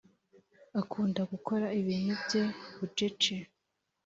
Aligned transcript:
Akunda 0.81 1.21
gukora 1.31 1.65
ibintu 1.79 2.11
bye 2.23 2.43
bucece 2.77 3.35